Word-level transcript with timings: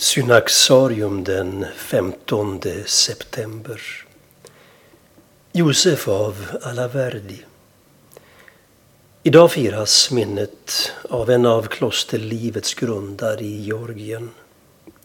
Synaxarium 0.00 1.24
den 1.24 1.66
15 1.76 2.60
september. 2.86 3.80
Josef 5.52 6.08
av 6.08 6.46
Alaverdi. 6.62 7.44
Idag 9.22 9.50
firas 9.50 10.10
minnet 10.10 10.92
av 11.08 11.30
en 11.30 11.46
av 11.46 11.62
klosterlivets 11.62 12.74
grundare 12.74 13.44
i 13.44 13.62
Georgien, 13.62 14.30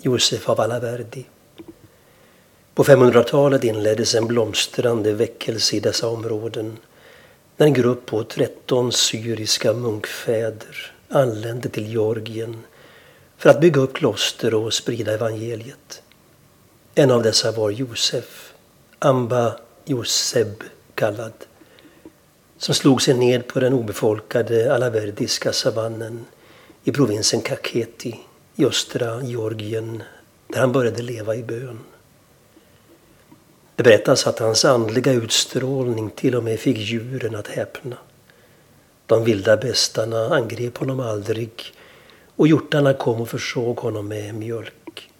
Josef 0.00 0.48
av 0.48 0.60
Alaverdi. 0.60 1.24
På 2.74 2.84
500-talet 2.84 3.64
inleddes 3.64 4.14
en 4.14 4.26
blomstrande 4.26 5.12
väckelse 5.12 5.76
i 5.76 5.80
dessa 5.80 6.08
områden 6.08 6.76
när 7.56 7.66
en 7.66 7.74
grupp 7.74 8.06
på 8.06 8.24
13 8.24 8.92
syriska 8.92 9.72
munkfäder 9.72 10.92
anlände 11.08 11.68
till 11.68 11.86
Georgien 11.86 12.62
för 13.44 13.50
att 13.50 13.60
bygga 13.60 13.80
upp 13.80 13.94
kloster 13.94 14.54
och 14.54 14.74
sprida 14.74 15.14
evangeliet. 15.14 16.02
En 16.94 17.10
av 17.10 17.22
dessa 17.22 17.52
var 17.52 17.70
Josef, 17.70 18.54
Amba 18.98 19.56
Joseb 19.84 20.62
kallad, 20.94 21.32
som 22.58 22.74
slog 22.74 23.02
sig 23.02 23.14
ned 23.14 23.46
på 23.46 23.60
den 23.60 23.72
obefolkade 23.72 24.74
alaverdiska 24.74 25.52
savannen 25.52 26.24
i 26.84 26.92
provinsen 26.92 27.40
Kakheti 27.40 28.20
i 28.56 28.64
östra 28.64 29.22
Georgien 29.22 30.02
där 30.46 30.60
han 30.60 30.72
började 30.72 31.02
leva 31.02 31.34
i 31.34 31.42
bön. 31.42 31.78
Det 33.76 33.82
berättas 33.82 34.26
att 34.26 34.38
hans 34.38 34.64
andliga 34.64 35.12
utstrålning 35.12 36.10
till 36.10 36.34
och 36.34 36.44
med 36.44 36.60
fick 36.60 36.78
djuren 36.78 37.34
att 37.34 37.48
häpna. 37.48 37.96
De 39.06 39.24
vilda 39.24 39.56
bestarna 39.56 40.34
angrep 40.36 40.78
honom 40.78 41.00
aldrig 41.00 41.74
och 42.36 42.48
hjortarna 42.48 42.94
kom 42.94 43.20
och 43.20 43.28
försåg 43.28 43.76
honom 43.76 44.08
med 44.08 44.34
mjölk. 44.34 45.10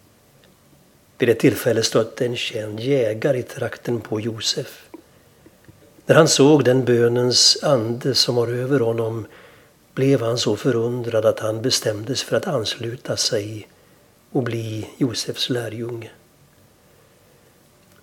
Vid 1.18 1.28
ett 1.28 1.38
tillfälle 1.38 1.82
stötte 1.82 2.26
en 2.26 2.36
känd 2.36 2.80
jägare 2.80 3.38
i 3.38 3.42
trakten 3.42 4.00
på 4.00 4.20
Josef. 4.20 4.88
När 6.06 6.14
han 6.14 6.28
såg 6.28 6.64
den 6.64 6.84
bönens 6.84 7.58
ande 7.62 8.14
som 8.14 8.34
var 8.34 8.48
över 8.48 8.80
honom 8.80 9.26
blev 9.94 10.22
han 10.22 10.38
så 10.38 10.56
förundrad 10.56 11.26
att 11.26 11.40
han 11.40 11.62
bestämde 11.62 12.16
sig 12.16 12.26
för 12.28 12.36
att 12.36 12.46
ansluta 12.46 13.16
sig 13.16 13.68
och 14.30 14.42
bli 14.42 14.88
Josefs 14.98 15.50
lärjunge. 15.50 16.10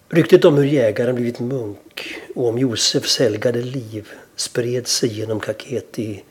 Ryktet 0.10 0.46
om 0.46 0.58
hur 0.58 0.66
jägaren 0.66 1.16
blivit 1.16 1.40
munk 1.40 2.22
och 2.36 2.48
om 2.48 2.58
Josefs 2.58 3.20
helgade 3.20 3.62
liv 3.62 4.10
spred 4.36 4.88
sig 4.88 5.10
genom 5.20 5.40
Kaketi 5.40 6.24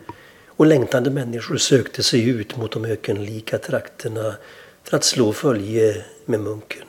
och 0.60 0.66
längtande 0.66 1.10
människor 1.10 1.56
sökte 1.56 2.02
sig 2.02 2.28
ut 2.28 2.56
mot 2.56 2.72
de 2.72 2.84
ökenlika 2.84 3.58
trakterna 3.58 4.34
för 4.82 4.96
att 4.96 5.04
slå 5.04 5.32
följe 5.32 6.04
med 6.24 6.40
munken. 6.40 6.86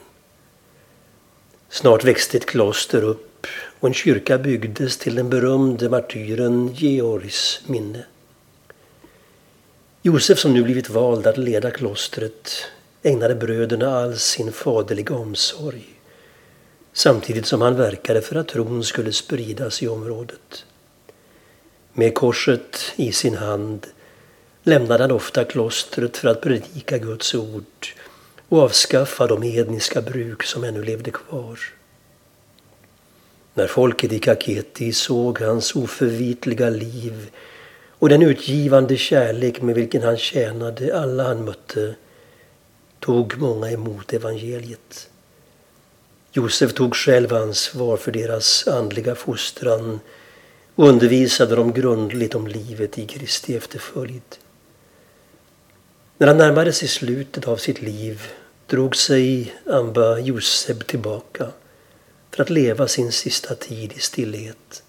Snart 1.68 2.04
växte 2.04 2.36
ett 2.36 2.46
kloster 2.46 3.04
upp 3.04 3.46
och 3.80 3.88
en 3.88 3.94
kyrka 3.94 4.38
byggdes 4.38 4.98
till 4.98 5.14
den 5.14 5.30
berömde 5.30 5.88
martyren 5.88 6.74
Georgs 6.74 7.60
minne. 7.66 8.04
Josef 10.02 10.38
som 10.38 10.54
nu 10.54 10.62
blivit 10.62 10.90
vald 10.90 11.26
att 11.26 11.38
leda 11.38 11.70
klostret 11.70 12.50
ägnade 13.02 13.34
bröderna 13.34 13.96
all 13.96 14.18
sin 14.18 14.52
faderliga 14.52 15.14
omsorg 15.14 15.84
samtidigt 16.92 17.46
som 17.46 17.60
han 17.60 17.76
verkade 17.76 18.20
för 18.20 18.36
att 18.36 18.48
tron 18.48 18.84
skulle 18.84 19.12
spridas 19.12 19.82
i 19.82 19.88
området. 19.88 20.64
Med 21.94 22.14
korset 22.14 22.92
i 22.96 23.12
sin 23.12 23.34
hand 23.36 23.86
lämnade 24.62 25.04
han 25.04 25.10
ofta 25.10 25.44
klostret 25.44 26.16
för 26.16 26.28
att 26.28 26.40
predika 26.40 26.98
Guds 26.98 27.34
ord 27.34 27.86
och 28.48 28.58
avskaffa 28.58 29.26
de 29.26 29.42
hedniska 29.42 30.02
bruk 30.02 30.42
som 30.42 30.64
ännu 30.64 30.84
levde 30.84 31.10
kvar. 31.10 31.58
När 33.54 33.66
folket 33.66 34.12
i 34.12 34.18
Kaketi 34.18 34.92
såg 34.92 35.40
hans 35.40 35.76
oförvitliga 35.76 36.70
liv 36.70 37.30
och 37.88 38.08
den 38.08 38.22
utgivande 38.22 38.96
kärlek 38.96 39.62
med 39.62 39.74
vilken 39.74 40.02
han 40.02 40.16
tjänade 40.16 41.00
alla 41.00 41.24
han 41.24 41.44
mötte 41.44 41.94
tog 43.00 43.38
många 43.38 43.70
emot 43.70 44.12
evangeliet. 44.12 45.08
Josef 46.32 46.72
tog 46.74 46.96
själv 46.96 47.34
ansvar 47.34 47.96
för 47.96 48.12
deras 48.12 48.68
andliga 48.68 49.14
fostran 49.14 50.00
och 50.74 50.88
undervisade 50.88 51.56
dem 51.56 51.72
grundligt 51.72 52.34
om 52.34 52.46
livet 52.46 52.98
i 52.98 53.06
Kristi 53.06 53.56
efterföljd. 53.56 54.22
När 56.18 56.26
han 56.26 56.38
närmade 56.38 56.72
sig 56.72 56.88
slutet 56.88 57.48
av 57.48 57.56
sitt 57.56 57.82
liv 57.82 58.22
drog 58.66 58.96
sig 58.96 59.54
Amba 59.66 60.18
Josef 60.18 60.78
tillbaka 60.78 61.48
för 62.30 62.42
att 62.42 62.50
leva 62.50 62.88
sin 62.88 63.12
sista 63.12 63.54
tid 63.54 63.92
i 63.92 63.98
stillhet. 63.98 64.82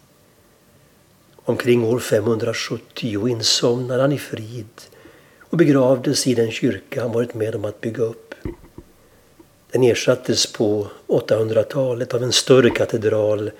Omkring 1.36 1.84
år 1.84 2.00
570 2.00 3.28
insomnade 3.30 4.02
han 4.02 4.12
i 4.12 4.18
frid 4.18 4.82
och 5.40 5.58
begravdes 5.58 6.28
i 6.28 6.34
den 6.34 6.52
kyrka 6.52 7.02
han 7.02 7.12
varit 7.12 7.34
med 7.34 7.56
om 7.56 7.66
att 7.66 7.82
bygga 7.82 8.04
upp. 8.04 8.36
Den 9.72 9.84
ersattes 9.84 10.54
på 10.54 10.88
800-talet 11.08 12.14
av 12.14 12.24
en 12.24 12.32
större 12.32 12.70
katedral 12.70 13.52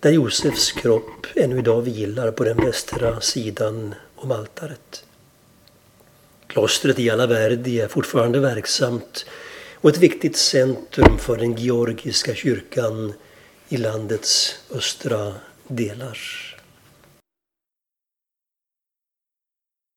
där 0.00 0.10
Josefs 0.10 0.72
kropp 0.72 1.26
ännu 1.34 1.58
idag 1.58 1.82
vilar 1.82 2.30
på 2.30 2.44
den 2.44 2.56
västra 2.56 3.20
sidan 3.20 3.94
om 4.16 4.30
altaret. 4.32 5.04
Klostret 6.46 6.98
i 6.98 7.10
Alaverdi 7.10 7.80
är 7.80 7.88
fortfarande 7.88 8.40
verksamt 8.40 9.26
och 9.74 9.90
ett 9.90 9.98
viktigt 9.98 10.36
centrum 10.36 11.18
för 11.18 11.36
den 11.36 11.56
georgiska 11.56 12.34
kyrkan 12.34 13.12
i 13.68 13.76
landets 13.76 14.54
östra 14.70 15.34
delar. 15.68 16.18